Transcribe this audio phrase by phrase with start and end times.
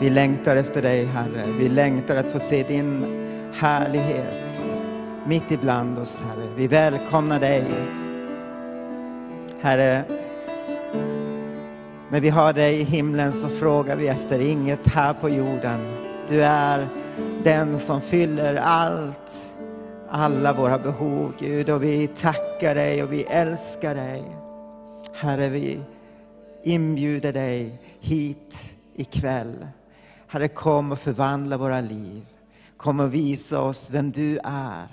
[0.00, 1.44] Vi längtar efter dig, Herre.
[1.58, 3.04] Vi längtar att få se din
[3.54, 4.78] härlighet
[5.26, 6.48] mitt ibland oss, Herre.
[6.56, 7.64] Vi välkomnar dig.
[9.60, 10.04] Herre,
[12.10, 15.80] när vi har dig i himlen så frågar vi efter inget här på jorden.
[16.28, 16.88] Du är
[17.44, 19.58] den som fyller allt,
[20.10, 21.70] alla våra behov, Gud.
[21.70, 24.24] Och vi tackar dig och vi älskar dig.
[25.12, 25.80] Herre, vi
[26.62, 29.66] inbjuder dig hit ikväll.
[30.34, 32.26] Herre, kom och förvandla våra liv.
[32.76, 34.86] Kom och visa oss vem du är.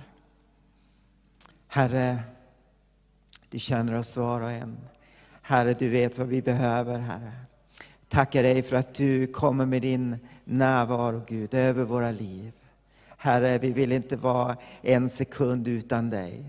[1.67, 2.19] Herre,
[3.49, 4.77] du känner oss var och en.
[5.41, 7.31] Herre, du vet vad vi behöver, Herre.
[8.09, 12.51] Tackar dig för att du kommer med din närvaro, Gud, över våra liv.
[13.17, 16.45] Herre, vi vill inte vara en sekund utan dig.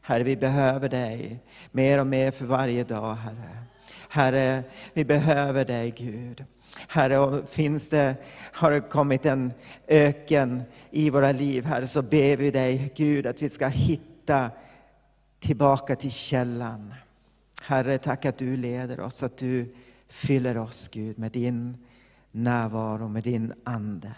[0.00, 1.40] Herre, vi behöver dig
[1.72, 3.64] mer och mer för varje dag, Herre.
[4.08, 6.44] Herre, vi behöver dig, Gud.
[6.78, 8.16] Herre, och finns det,
[8.52, 9.52] har det kommit en
[9.88, 14.50] öken i våra liv, Herre, så ber vi dig, Gud, att vi ska hitta
[15.40, 16.94] tillbaka till källan.
[17.62, 19.74] Herre, tack att du leder oss, att du
[20.08, 21.86] fyller oss, Gud, med din
[22.30, 24.14] närvaro, med din Ande.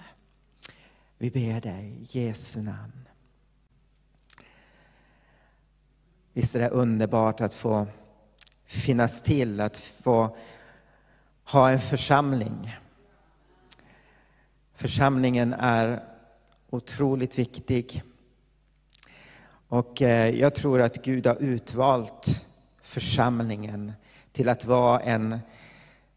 [1.19, 3.09] Vi ber dig i Jesu namn.
[6.33, 7.87] Visst är det underbart att få
[8.67, 10.37] finnas till, att få
[11.47, 12.77] ha en församling.
[14.75, 16.05] Församlingen är
[16.71, 18.03] otroligt viktig.
[19.69, 22.47] Och eh, jag tror att Gud har utvalt
[22.83, 23.93] församlingen
[24.33, 25.39] till att vara en,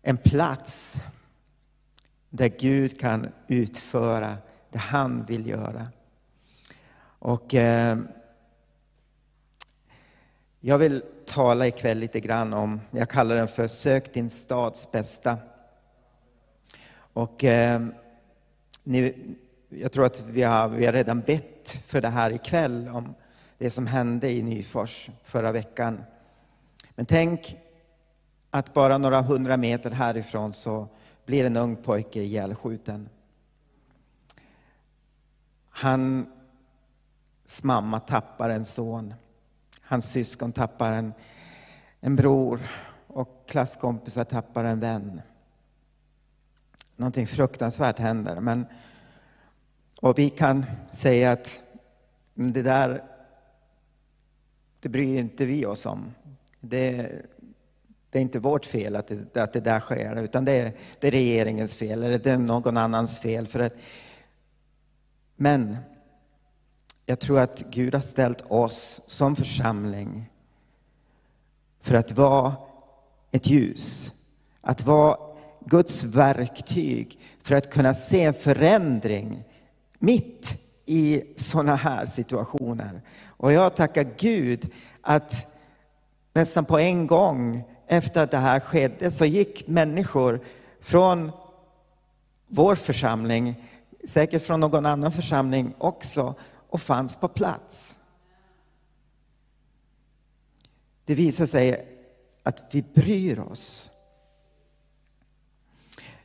[0.01, 1.03] en plats
[2.29, 4.37] där Gud kan utföra
[4.69, 5.87] det han vill göra.
[7.19, 7.97] Och eh,
[10.59, 15.37] jag vill tala ikväll lite grann om, jag kallar den för Sök din stads bästa.
[17.13, 17.81] Och eh,
[18.83, 19.15] ni,
[19.69, 23.15] jag tror att vi har, vi har redan bett för det här ikväll, om
[23.57, 26.03] det som hände i Nyfors förra veckan.
[26.95, 27.57] Men tänk
[28.49, 30.87] att bara några hundra meter härifrån så
[31.25, 33.09] blir en ung pojke ihjälskjuten.
[35.69, 36.27] Hans
[37.63, 39.13] mamma tappar en son.
[39.89, 41.13] Hans syskon tappar en,
[41.99, 42.69] en bror
[43.07, 45.21] och klasskompisar tappar en vän.
[46.95, 48.39] Någonting fruktansvärt händer.
[48.39, 48.65] Men,
[50.01, 51.61] och vi kan säga att
[52.33, 53.03] det där
[54.79, 56.13] det bryr inte vi oss om.
[56.59, 57.11] Det,
[58.09, 61.07] det är inte vårt fel att det, att det där sker, utan det är, det
[61.07, 63.47] är regeringens fel eller det är någon annans fel.
[63.47, 63.73] För att,
[65.35, 65.77] men
[67.09, 70.29] jag tror att Gud har ställt oss som församling
[71.81, 72.55] för att vara
[73.31, 74.13] ett ljus,
[74.61, 75.17] att vara
[75.65, 79.43] Guds verktyg för att kunna se en förändring
[79.99, 83.01] mitt i sådana här situationer.
[83.27, 84.71] Och jag tackar Gud
[85.01, 85.57] att
[86.33, 90.39] nästan på en gång efter att det här skedde så gick människor
[90.81, 91.31] från
[92.47, 93.55] vår församling,
[94.07, 96.35] säkert från någon annan församling också,
[96.69, 97.99] och fanns på plats.
[101.05, 101.87] Det visar sig
[102.43, 103.89] att vi bryr oss.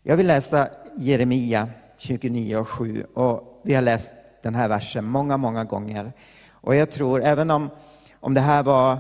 [0.02, 5.36] Jag vill läsa Jeremia 29 och 7 och vi har läst den här versen många,
[5.36, 6.12] många gånger.
[6.50, 7.70] Och jag tror, även om,
[8.20, 8.98] om det här var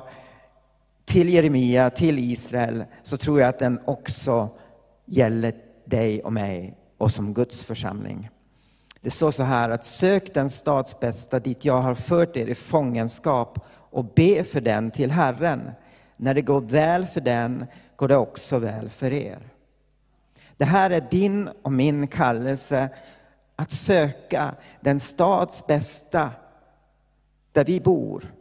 [1.04, 4.48] till Jeremia, till Israel, så tror jag att den också
[5.04, 8.30] gäller dig och mig och som Guds församling.
[9.04, 12.54] Det står så här att sök den stads bästa dit jag har fört er i
[12.54, 15.70] fångenskap och be för den till Herren.
[16.16, 17.66] När det går väl för den
[17.96, 19.38] går det också väl för er.
[20.56, 22.88] Det här är din och min kallelse
[23.56, 26.30] att söka den stads bästa
[27.52, 28.32] där vi bor.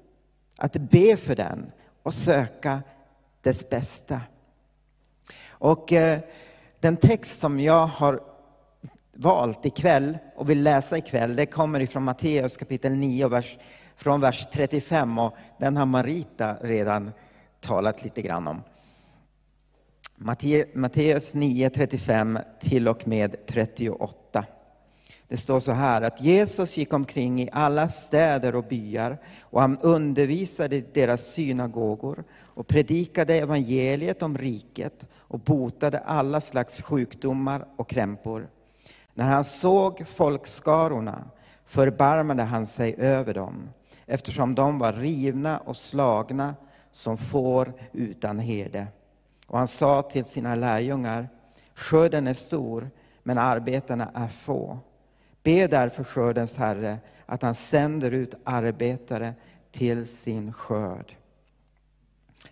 [0.58, 1.72] Att be för den
[2.04, 2.82] och söka
[3.42, 4.22] dess bästa.
[5.48, 6.20] Och eh,
[6.80, 8.33] den text som jag har
[9.14, 13.58] valt ikväll och vill läsa ikväll, det kommer ifrån Matteus kapitel 9, vers,
[13.96, 17.12] från vers 35 och den har Marita redan
[17.60, 18.62] talat lite grann om.
[20.74, 24.46] Matteus 9, 35 till och med 38.
[25.28, 29.78] Det står så här att Jesus gick omkring i alla städer och byar och han
[29.78, 37.90] undervisade i deras synagogor och predikade evangeliet om riket och botade alla slags sjukdomar och
[37.90, 38.48] krämpor.
[39.14, 41.24] När han såg folkskarorna
[41.66, 43.70] förbarmade han sig över dem
[44.06, 46.56] eftersom de var rivna och slagna
[46.92, 48.88] som får utan herde.
[49.48, 51.30] Och han sa till sina lärjungar,
[51.74, 52.90] skörden är stor
[53.24, 54.80] men arbetarna är få.
[55.44, 59.34] Be därför skördens Herre att han sänder ut arbetare
[59.72, 61.16] till sin skörd.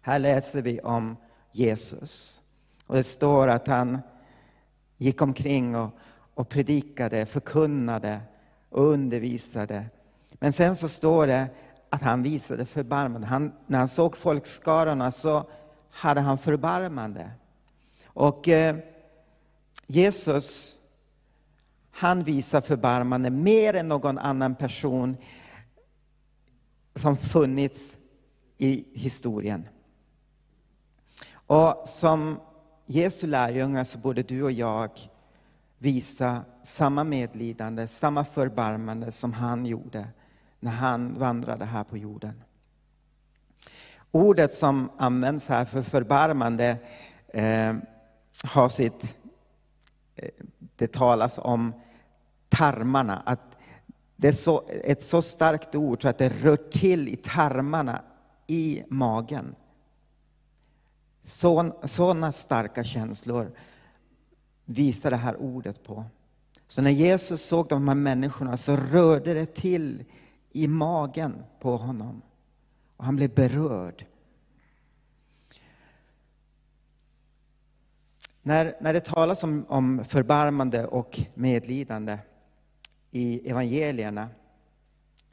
[0.01, 1.17] Här läser vi om
[1.51, 2.41] Jesus.
[2.87, 3.99] Och det står att han
[4.97, 5.89] gick omkring och,
[6.33, 8.21] och predikade, förkunnade
[8.69, 9.85] och undervisade.
[10.31, 11.49] Men sen så står det
[11.89, 13.27] att han visade förbarmande.
[13.27, 15.45] Han, när han såg folkskarorna så
[15.89, 17.31] hade han förbarmande.
[18.05, 18.75] Och eh,
[19.87, 20.77] Jesus,
[21.91, 25.17] han visar förbarmande mer än någon annan person
[26.95, 27.97] som funnits
[28.57, 29.67] i historien.
[31.33, 32.39] Och som
[32.85, 34.91] Jesu lärjungar så borde du och jag
[35.81, 40.07] visa samma medlidande, samma förbarmande som han gjorde
[40.59, 42.43] när han vandrade här på jorden.
[44.11, 46.77] Ordet som används här för förbarmande
[47.27, 47.75] eh,
[48.43, 49.17] har sitt...
[50.15, 50.29] Eh,
[50.75, 51.73] det talas om
[52.49, 53.57] tarmarna, att
[54.15, 58.01] det är så, ett så starkt ord så att det rör till i tarmarna
[58.47, 59.55] i magen.
[61.23, 63.51] Sådana starka känslor
[64.71, 66.05] visa det här ordet på.
[66.67, 70.03] Så när Jesus såg de här människorna så rörde det till
[70.51, 72.21] i magen på honom.
[72.97, 74.05] Och han blev berörd.
[78.41, 82.17] När, när det talas om, om förbarmande och medlidande
[83.11, 84.29] i evangelierna,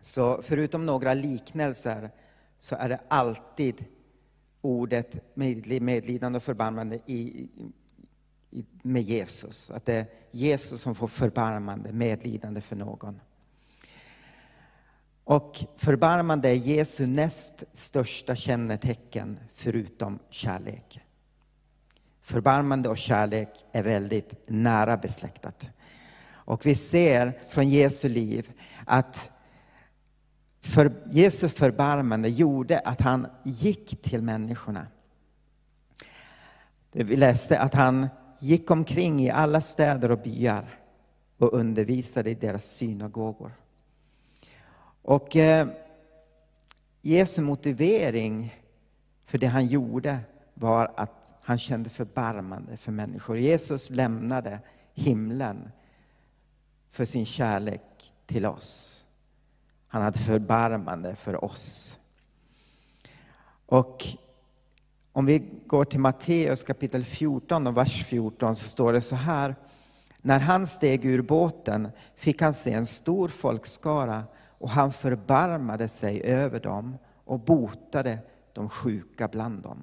[0.00, 2.10] så förutom några liknelser,
[2.58, 3.84] så är det alltid
[4.60, 5.36] ordet
[5.80, 7.48] medlidande och förbarmande i,
[8.82, 9.70] med Jesus.
[9.70, 13.20] Att det är Jesus som får förbarmande, medlidande för någon.
[15.24, 21.00] Och förbarmande är Jesu näst största kännetecken förutom kärlek.
[22.20, 25.70] Förbarmande och kärlek är väldigt nära besläktat.
[26.30, 28.52] Och vi ser från Jesu liv
[28.86, 29.32] att
[30.60, 34.86] för Jesu förbarmande gjorde att han gick till människorna.
[36.92, 40.78] Vi läste att han gick omkring i alla städer och byar
[41.38, 43.52] och undervisade i deras synagogor.
[45.02, 45.68] Och eh,
[47.02, 48.54] Jesu motivering
[49.26, 50.18] för det han gjorde
[50.54, 53.38] var att han kände förbarmande för människor.
[53.38, 54.60] Jesus lämnade
[54.94, 55.70] himlen
[56.90, 59.04] för sin kärlek till oss.
[59.86, 61.98] Han hade förbarmande för oss.
[63.66, 64.04] Och
[65.18, 69.56] om vi går till Matteus kapitel 14 och vers 14 så står det så här.
[70.18, 74.24] När han steg ur båten fick han se en stor folkskara
[74.58, 78.18] och han förbarmade sig över dem och botade
[78.52, 79.82] de sjuka bland dem.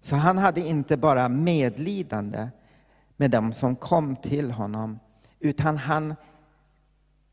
[0.00, 2.48] Så han hade inte bara medlidande
[3.16, 4.98] med dem som kom till honom,
[5.40, 6.14] utan han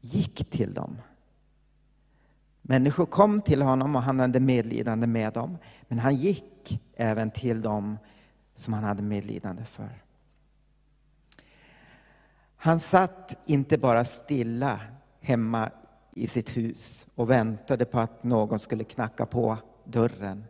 [0.02, 0.98] gick till dem.
[2.70, 7.62] Människor kom till honom och han hade medlidande med dem, men han gick även till
[7.62, 7.98] dem
[8.56, 9.90] som han hade medlidande för.
[12.56, 14.80] Han satt inte bara stilla
[15.20, 15.72] hemma
[16.12, 20.46] i sitt hus och väntade på att någon skulle knacka på dörren,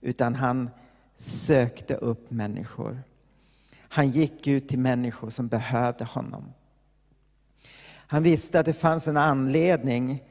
[0.00, 0.70] utan han
[1.16, 3.02] sökte upp människor.
[3.78, 6.52] Han gick ut till människor som behövde honom.
[7.92, 10.22] Han visste att det fanns en anledning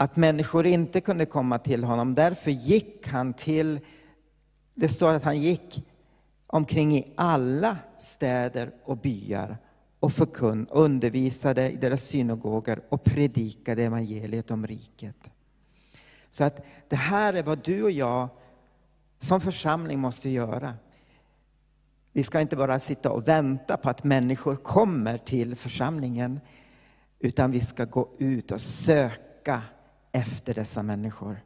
[0.00, 2.14] att människor inte kunde komma till honom.
[2.14, 3.80] Därför gick han till,
[4.74, 5.86] det står att han gick
[6.46, 9.58] omkring i alla städer och byar
[10.00, 15.30] och förkunn, undervisade i deras synagogor och predikade evangeliet om riket.
[16.30, 18.28] Så att det här är vad du och jag
[19.18, 20.74] som församling måste göra.
[22.12, 26.40] Vi ska inte bara sitta och vänta på att människor kommer till församlingen,
[27.18, 29.62] utan vi ska gå ut och söka
[30.12, 31.40] efter dessa människor.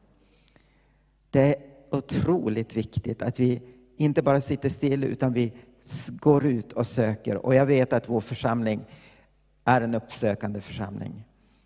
[1.30, 1.56] Det är
[1.90, 3.62] otroligt viktigt att vi
[3.96, 5.52] inte bara sitter still, utan vi
[6.10, 7.46] går ut och söker.
[7.46, 8.84] Och jag vet att vår församling
[9.64, 11.24] är en uppsökande församling.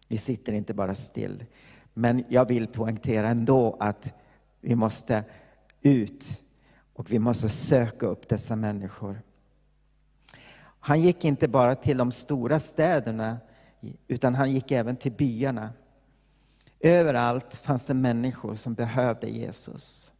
[0.08, 1.44] Vi sitter inte bara still.
[1.94, 4.14] Men jag vill poängtera ändå att
[4.60, 5.24] vi måste
[5.82, 6.42] ut
[6.94, 9.22] och vi måste söka upp dessa människor.
[10.80, 13.38] Han gick inte bara till de stora städerna,
[14.08, 15.72] utan han gick även till byarna.
[16.80, 20.12] Överallt fanns det människor som behövde Jesus.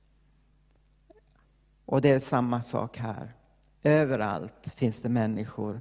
[1.84, 3.32] Och det är samma sak här.
[3.82, 5.80] Överallt finns det människor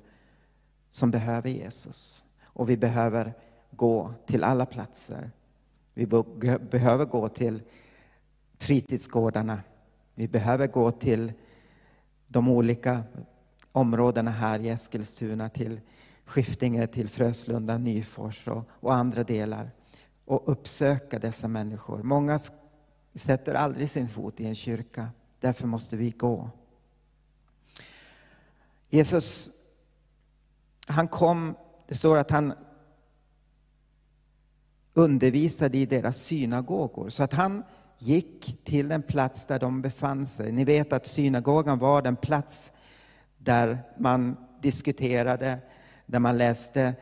[0.89, 2.25] som behöver Jesus.
[2.43, 3.33] Och vi behöver
[3.71, 5.31] gå till alla platser.
[5.93, 6.05] Vi
[6.59, 7.61] behöver gå till
[8.57, 9.59] fritidsgårdarna.
[10.15, 11.33] Vi behöver gå till
[12.27, 13.03] de olika
[13.71, 15.81] områdena här i Eskilstuna till
[16.25, 19.71] Skiftinge, till Fröslunda, Nyfors och, och andra delar
[20.25, 22.03] och uppsöka dessa människor.
[22.03, 22.39] Många
[23.13, 25.09] sätter aldrig sin fot i en kyrka.
[25.39, 26.49] Därför måste vi gå.
[28.89, 29.49] Jesus,
[30.87, 31.55] han kom,
[31.87, 32.53] det står att han
[34.93, 37.09] undervisade i deras synagogor.
[37.09, 37.63] Så att han
[37.97, 40.51] gick till den plats där de befann sig.
[40.51, 42.71] Ni vet att synagogan var den plats
[43.37, 45.59] där man diskuterade,
[46.05, 46.95] där man läste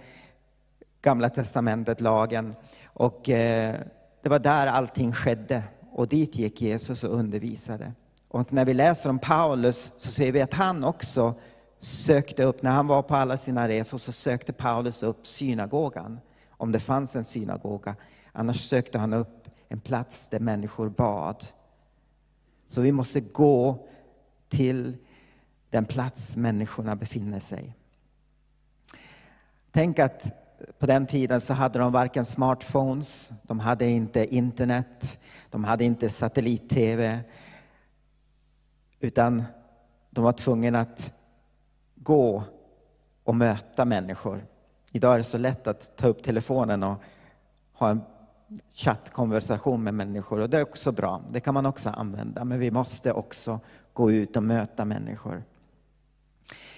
[1.04, 2.56] Gamla testamentet, lagen.
[2.86, 3.76] Och eh,
[4.22, 5.64] det var där allting skedde.
[5.92, 7.94] Och dit gick Jesus och undervisade.
[8.28, 11.36] Och när vi läser om Paulus så ser vi att han också
[11.80, 16.20] sökte upp, när han var på alla sina resor så sökte Paulus upp synagogan,
[16.50, 17.96] om det fanns en synagoga.
[18.32, 21.46] Annars sökte han upp en plats där människor bad.
[22.68, 23.88] Så vi måste gå
[24.50, 24.98] till
[25.70, 27.76] den plats människorna befinner sig.
[29.72, 30.43] Tänk att
[30.80, 36.10] på den tiden så hade de varken smartphones, de hade inte internet, de hade inte
[36.10, 37.20] satellit-tv,
[39.00, 39.44] utan
[40.10, 41.14] de var tvungna att
[41.96, 42.44] gå
[43.24, 44.46] och möta människor.
[44.92, 47.04] Idag är det så lätt att ta upp telefonen och
[47.74, 48.02] ha en
[48.74, 51.22] chattkonversation med människor och det är också bra.
[51.30, 53.60] Det kan man också använda, men vi måste också
[53.94, 55.44] gå ut och möta människor.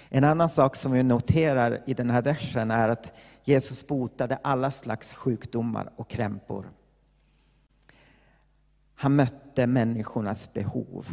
[0.08, 3.12] En annan sak som vi noterar i den här versen är att
[3.48, 6.70] Jesus botade alla slags sjukdomar och krämpor.
[8.94, 11.06] Han mötte människornas behov.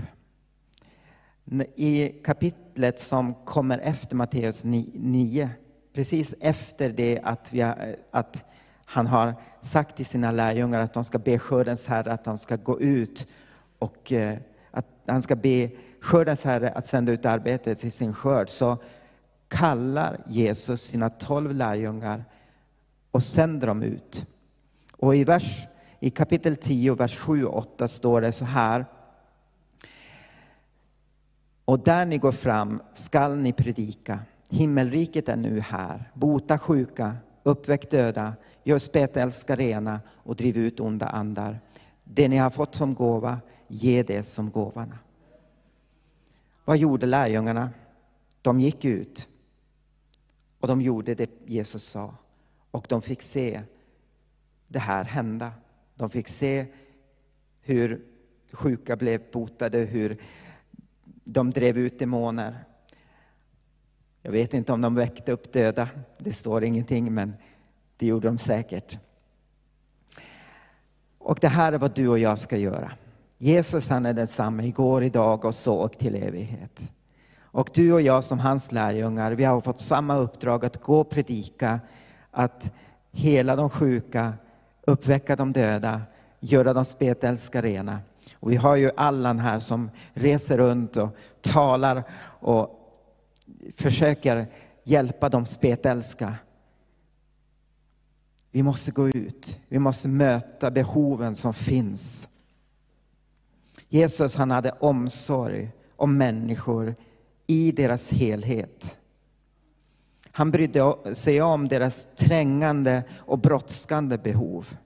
[1.75, 5.50] I kapitlet som kommer efter Matteus 9,
[5.94, 7.75] precis efter det att, vi, eh,
[8.12, 8.46] att
[8.86, 12.56] han har sagt till sina lärjungar att de ska be skördens herre att han ska
[12.56, 13.28] gå ut
[13.80, 14.38] och eh,
[14.72, 15.70] att han ska be
[16.02, 18.78] skördens herre att sända ut arbetet till sin skörd, så
[19.53, 22.25] kallar Jesus sina tolv lärjungar
[23.12, 24.25] och sänder dem ut.
[24.91, 25.65] Och i, vers,
[26.00, 28.86] i kapitel 10, vers 7 och 8 står det så här.
[31.65, 34.19] Och där ni går fram skall ni predika.
[34.50, 36.12] Himmelriket är nu här.
[36.13, 38.33] Bota sjuka, uppväck döda,
[38.63, 41.60] gör spetälska rena och driv ut onda andar.
[42.03, 45.00] Det ni har fått som gåva, ge det som gåvarna.
[46.65, 47.69] Vad gjorde lärjungarna?
[48.41, 49.27] De gick ut
[50.63, 52.15] och de gjorde det Jesus sa.
[52.72, 53.62] Och de fick se
[54.67, 55.51] det här hända.
[55.96, 56.65] De fick se
[57.62, 58.01] hur
[58.51, 60.17] sjuka blev botade, hur
[61.24, 62.65] de drev ut demoner.
[64.22, 67.34] Jag vet inte om de väckte upp döda, det står ingenting, men
[67.98, 68.98] det gjorde de säkert.
[71.17, 72.91] Och det här är vad du och jag ska göra.
[73.38, 76.93] Jesus han är densamme igår, idag och så och till evighet.
[77.53, 81.10] Och du och jag som hans lärjungar, vi har fått samma uppdrag att gå och
[81.10, 81.79] predika,
[82.31, 82.74] att
[83.12, 84.33] hela de sjuka,
[84.81, 86.01] uppväcka de döda,
[86.39, 88.00] göra de spetälska rena.
[88.39, 91.10] Och vi har ju Allan här som reser runt och
[91.41, 92.03] talar
[92.39, 92.79] och
[93.75, 94.48] försöker
[94.83, 96.36] hjälpa de spetälska.
[98.51, 102.27] Vi måste gå ut, vi måste möta behoven som finns.
[103.89, 106.95] Jesus han hade omsorg om människor
[107.53, 109.00] i deras helhet.
[110.31, 114.77] Han brydde sig om deras trängande och brådskande behov.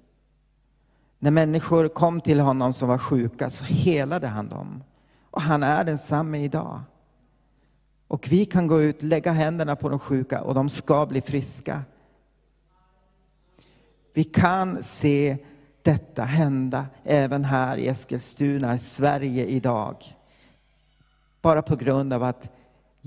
[1.19, 4.83] När människor kom till honom som var sjuka så helade han dem.
[5.31, 6.81] Och han är densamme idag.
[8.07, 11.81] Och vi kan gå ut, lägga händerna på de sjuka och de ska bli friska.
[14.13, 15.37] Vi kan se
[15.81, 19.95] detta hända även här i Eskilstuna, i Sverige idag.
[21.41, 22.51] Bara på grund av att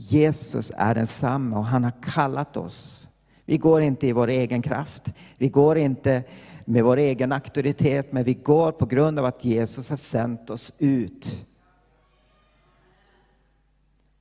[0.00, 3.08] Jesus är densamme och han har kallat oss.
[3.44, 5.14] Vi går inte i vår egen kraft.
[5.38, 6.22] Vi går inte
[6.64, 10.72] med vår egen auktoritet, men vi går på grund av att Jesus har sänt oss
[10.78, 11.46] ut.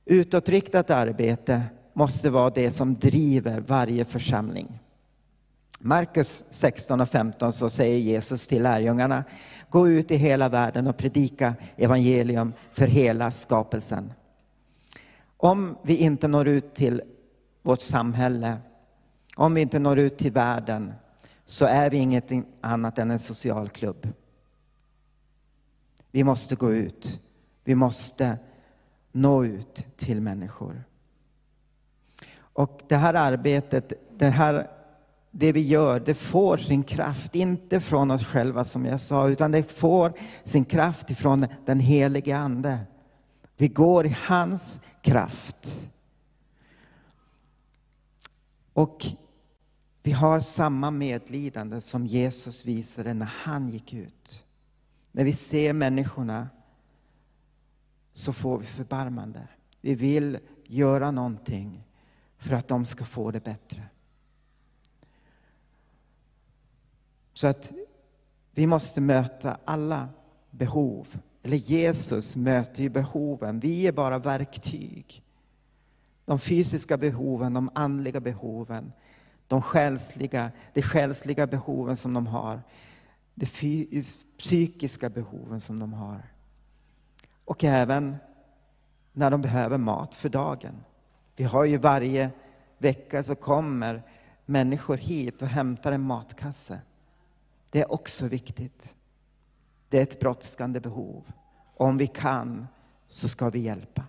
[0.04, 4.78] Utåtriktat arbete måste vara det som driver varje församling.
[5.78, 9.24] Markus 16 och 15 så säger Jesus till lärjungarna,
[9.70, 14.12] gå ut i hela världen och predika evangelium för hela skapelsen.
[15.42, 17.02] Om vi inte når ut till
[17.62, 18.58] vårt samhälle,
[19.36, 20.92] om vi inte når ut till världen,
[21.44, 24.08] så är vi ingenting annat än en social klubb.
[26.10, 27.20] Vi måste gå ut.
[27.64, 28.38] Vi måste
[29.12, 30.84] nå ut till människor.
[32.38, 34.70] Och det här arbetet, det, här,
[35.30, 39.52] det vi gör, det får sin kraft, inte från oss själva som jag sa, utan
[39.52, 40.12] det får
[40.44, 42.78] sin kraft ifrån den helige Ande.
[43.60, 45.90] Vi går i hans kraft.
[48.72, 49.06] Och
[50.02, 54.46] vi har samma medlidande som Jesus visade när han gick ut.
[55.12, 56.48] När vi ser människorna
[58.12, 59.48] så får vi förbarmande.
[59.80, 61.84] Vi vill göra någonting
[62.38, 63.82] för att de ska få det bättre.
[67.32, 67.72] Så att
[68.50, 70.08] vi måste möta alla
[70.50, 71.18] behov.
[71.42, 73.60] Eller Jesus möter ju behoven.
[73.60, 75.22] Vi är bara verktyg.
[76.24, 78.92] De fysiska behoven, de andliga behoven,
[79.46, 82.62] de själsliga, de själsliga behoven som de har,
[83.34, 83.46] de
[84.38, 86.22] psykiska behoven som de har.
[87.44, 88.16] Och även
[89.12, 90.84] när de behöver mat för dagen.
[91.36, 92.30] Vi har ju varje
[92.78, 94.02] vecka så kommer
[94.46, 96.80] människor hit och hämtar en matkasse.
[97.70, 98.94] Det är också viktigt.
[99.90, 101.32] Det är ett brådskande behov.
[101.76, 102.66] Om vi kan
[103.08, 104.04] så ska vi hjälpa.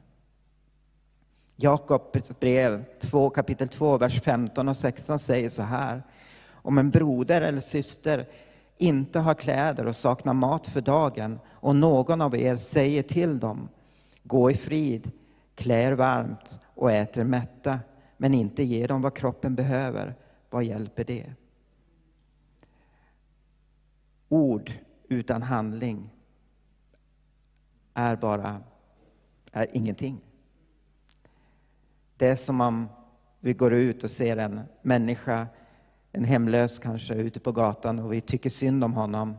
[1.55, 6.03] Jakobs brev 2, kapitel 2, vers 15 och 16 säger så här.
[6.49, 8.25] Om en broder eller syster
[8.77, 13.69] inte har kläder och saknar mat för dagen och någon av er säger till dem,
[14.23, 15.11] gå i frid,
[15.55, 17.79] klä er varmt och ät er mätta,
[18.17, 20.15] men inte ger dem vad kroppen behöver,
[20.49, 21.33] vad hjälper det?
[24.29, 24.71] Ord
[25.11, 26.09] utan handling
[27.93, 28.61] är bara
[29.51, 30.21] är ingenting.
[32.17, 32.89] Det är som om
[33.39, 35.47] vi går ut och ser en människa,
[36.11, 39.37] en hemlös kanske, ute på gatan och vi tycker synd om honom.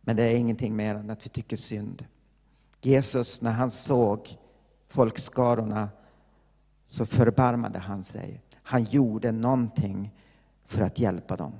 [0.00, 2.06] Men det är ingenting mer än att vi tycker synd.
[2.80, 4.38] Jesus, när han såg
[4.88, 5.88] folkskarorna
[6.84, 8.42] så förbarmade han sig.
[8.54, 10.10] Han gjorde någonting
[10.66, 11.52] för att hjälpa dem.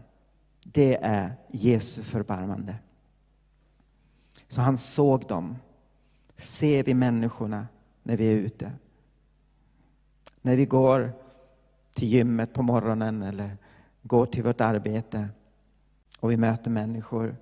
[0.65, 2.75] Det är Jesu förbarmande.
[4.49, 5.57] Så han såg dem.
[6.37, 7.67] Ser vi människorna
[8.03, 8.73] när vi är ute?
[10.41, 11.13] När vi går
[11.95, 13.57] till gymmet på morgonen eller
[14.03, 15.29] går till vårt arbete
[16.19, 17.37] och vi möter människor,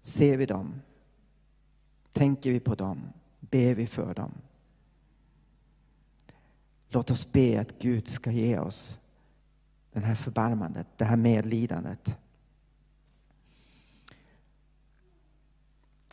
[0.00, 0.82] ser vi dem?
[2.12, 3.00] Tänker vi på dem?
[3.40, 4.32] Ber vi för dem?
[6.88, 9.00] Låt oss be att Gud ska ge oss
[9.92, 12.18] det här förbarmandet, det här medlidandet.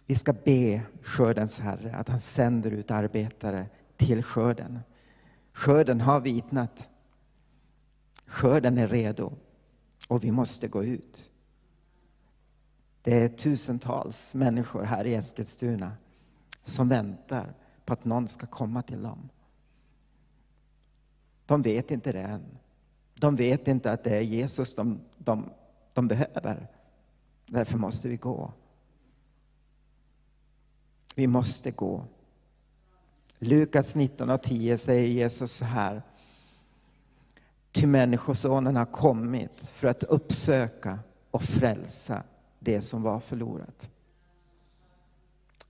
[0.05, 4.79] Vi ska be skördens Herre att han sänder ut arbetare till skörden.
[5.53, 6.89] Skörden har vitnat.
[8.25, 9.33] Skörden är redo
[10.07, 11.31] och vi måste gå ut.
[13.01, 15.91] Det är tusentals människor här i Eskilstuna
[16.63, 17.53] som väntar
[17.85, 19.29] på att någon ska komma till dem.
[21.45, 22.57] De vet inte det än.
[23.15, 25.49] De vet inte att det är Jesus de, de,
[25.93, 26.67] de behöver.
[27.45, 28.53] Därför måste vi gå.
[31.15, 32.05] Vi måste gå.
[33.39, 36.01] Lukas 19.10 säger Jesus så här.
[37.71, 40.99] Ty Människosonen har kommit för att uppsöka
[41.31, 42.23] och frälsa
[42.59, 43.89] det som var förlorat.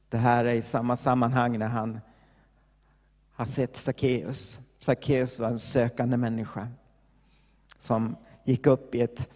[0.10, 2.00] Det här är i samma sammanhang när han
[3.32, 4.60] har sett Sackeus.
[4.80, 6.68] Sackeus var en sökande människa
[7.78, 9.30] som gick upp i ett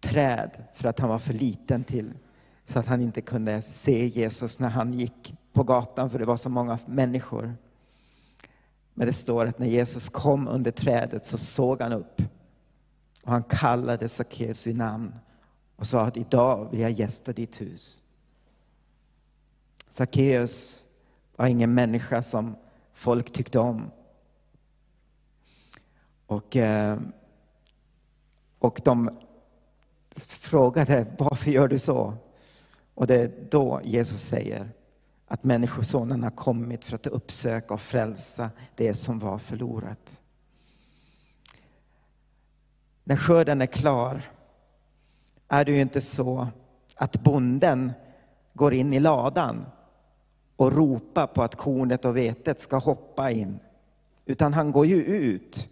[0.00, 2.12] träd för att han var för liten till
[2.64, 6.36] så att han inte kunde se Jesus när han gick på gatan för det var
[6.36, 7.54] så många människor.
[8.94, 12.22] Men det står att när Jesus kom under trädet så såg han upp
[13.22, 15.14] och han kallade Sackeus vid namn
[15.76, 18.02] och sa att idag vill jag gästa ditt hus.
[19.88, 20.84] Sackeus
[21.36, 22.56] var ingen människa som
[22.92, 23.90] folk tyckte om.
[26.26, 26.98] Och, eh,
[28.58, 29.10] och de
[30.16, 32.14] frågade varför gör du så?
[32.94, 34.70] Och det är då Jesus säger
[35.26, 40.20] att Människosonen har kommit för att uppsöka och frälsa det som var förlorat.
[43.04, 44.30] När skörden är klar
[45.48, 46.48] är det ju inte så
[46.94, 47.92] att bonden
[48.52, 49.66] går in i ladan
[50.56, 53.58] och ropar på att kornet och vetet ska hoppa in.
[54.24, 55.68] Utan han går ju ut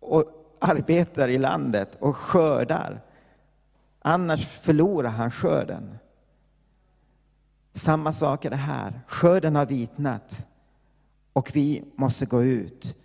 [0.00, 0.24] och
[0.58, 3.00] arbetar i landet och skördar.
[3.98, 5.98] Annars förlorar han skörden.
[7.76, 9.00] Samma sak är det här.
[9.06, 10.46] Skörden har vitnat
[11.32, 12.96] och vi måste gå ut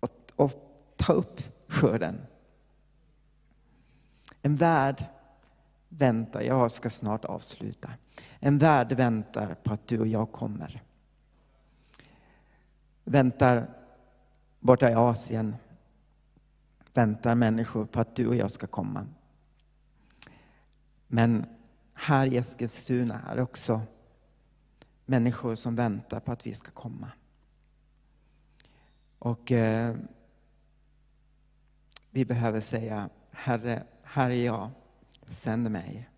[0.00, 0.52] och, och
[0.96, 2.20] ta upp skörden.
[4.42, 5.04] En värld
[5.88, 7.90] väntar, jag ska snart avsluta.
[8.38, 10.82] En värld väntar på att du och jag kommer.
[13.04, 13.66] Väntar
[14.60, 15.56] borta i Asien
[16.94, 19.06] väntar människor på att du och jag ska komma.
[21.06, 21.46] Men
[22.08, 23.80] här i Eskilstuna är det också
[25.06, 27.10] människor som väntar på att vi ska komma.
[29.18, 29.96] Och eh,
[32.10, 34.70] vi behöver säga, Herre, här är jag,
[35.26, 36.08] sänd mig.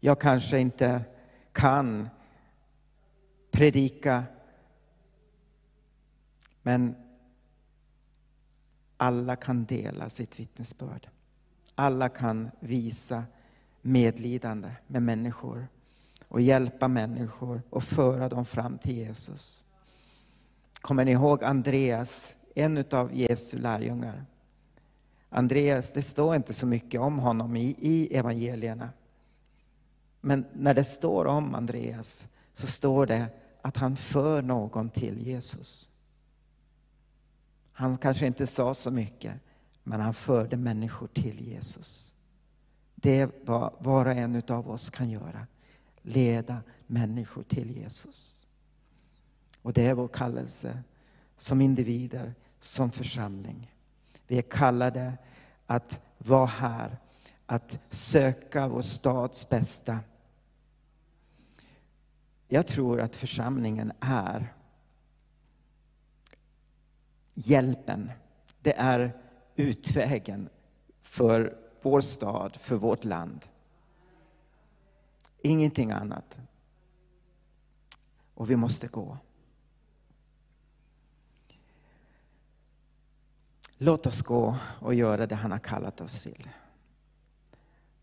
[0.00, 1.04] Jag kanske inte
[1.52, 2.08] kan
[3.50, 4.24] predika,
[6.62, 6.94] men
[8.96, 11.08] alla kan dela sitt vittnesbörd.
[11.74, 13.24] Alla kan visa
[13.82, 15.68] medlidande med människor
[16.28, 19.64] och hjälpa människor och föra dem fram till Jesus.
[20.80, 24.24] Kommer ni ihåg Andreas, en av Jesu lärjungar?
[25.28, 28.90] Andreas, det står inte så mycket om honom i, i evangelierna.
[30.20, 33.26] Men när det står om Andreas så står det
[33.62, 35.88] att han för någon till Jesus.
[37.72, 39.34] Han kanske inte sa så mycket,
[39.82, 42.12] men han förde människor till Jesus.
[43.00, 45.46] Det är vad var och en av oss kan göra.
[46.02, 48.46] Leda människor till Jesus.
[49.62, 50.82] Och det är vår kallelse
[51.36, 53.74] som individer, som församling.
[54.26, 55.18] Vi är kallade
[55.66, 56.96] att vara här,
[57.46, 59.98] att söka vår stads bästa.
[62.48, 64.54] Jag tror att församlingen är
[67.34, 68.10] hjälpen.
[68.60, 69.16] Det är
[69.56, 70.48] utvägen
[71.02, 73.44] för vår stad, för vårt land.
[75.42, 76.38] Ingenting annat.
[78.34, 79.18] Och vi måste gå.
[83.76, 86.50] Låt oss gå och göra det han har kallat oss till.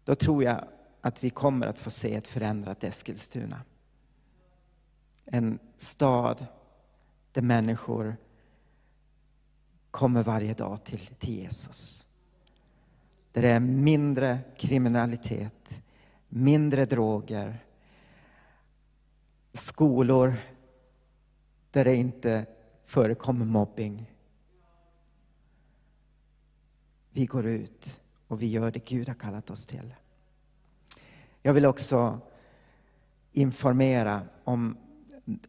[0.04, 0.68] Då tror jag
[1.02, 3.62] att vi kommer att få se ett förändrat Eskilstuna.
[5.26, 6.46] En stad
[7.32, 8.18] där människor
[9.92, 12.07] kommer varje dag till, till Jesus.
[13.38, 15.84] Där det är mindre kriminalitet,
[16.28, 17.64] mindre droger,
[19.54, 20.36] skolor
[21.72, 22.46] där det inte
[22.86, 24.14] förekommer mobbing.
[27.12, 29.94] Vi går ut och vi gör det Gud har kallat oss till.
[31.42, 32.20] Jag vill också
[33.32, 34.78] informera om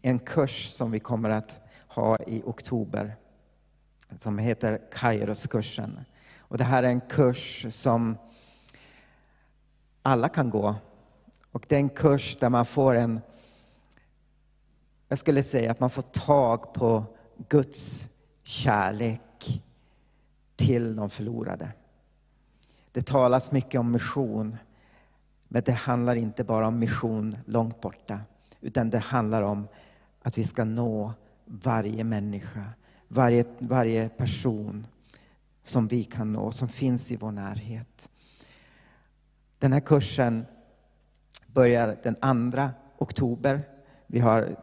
[0.02, 3.16] en kurs som vi kommer att ha i oktober
[4.18, 6.00] som heter Kairos-kursen.
[6.48, 8.16] Och det här är en kurs som
[10.02, 10.74] alla kan gå.
[11.52, 13.20] Och det är en kurs där man får en,
[15.08, 17.04] jag skulle säga att man får tag på
[17.48, 18.08] Guds
[18.42, 19.62] kärlek
[20.56, 21.72] till de förlorade.
[22.92, 24.56] Det talas mycket om mission,
[25.48, 28.20] men det handlar inte bara om mission långt borta,
[28.60, 29.68] utan det handlar om
[30.22, 31.12] att vi ska nå
[31.44, 32.64] varje människa,
[33.08, 34.86] varje, varje person
[35.68, 38.08] som vi kan nå, som finns i vår närhet.
[39.58, 40.46] Den här kursen
[41.46, 43.60] börjar den 2 oktober.
[44.06, 44.56] Vi har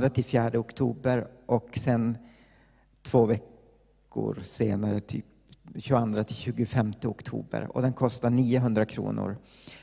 [0.00, 2.18] 2 till 4 oktober och sen
[3.02, 5.24] två veckor senare, typ
[5.76, 7.76] 22 till 25 oktober.
[7.76, 9.36] Och den kostar 900 kronor.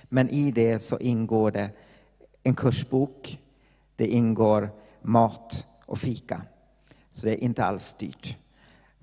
[0.03, 1.69] Men i det så ingår det
[2.43, 3.39] en kursbok,
[3.95, 4.71] det ingår
[5.01, 6.41] mat och fika.
[7.11, 8.37] Så det är inte alls dyrt.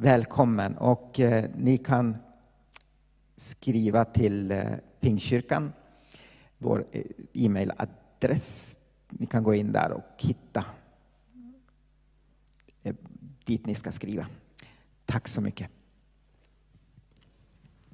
[0.02, 2.16] Välkommen och eh, ni kan
[3.36, 4.64] skriva till eh,
[5.00, 5.72] Pingkyrkan,
[6.58, 8.78] vår eh, e-mailadress.
[9.08, 10.64] Ni kan gå in där och hitta
[12.82, 12.94] eh,
[13.44, 14.26] dit ni ska skriva.
[15.04, 15.70] Tack så mycket.